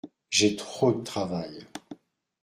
J’ai 0.31 0.55
trop 0.55 0.91
de 0.93 1.03
travail. 1.03 1.67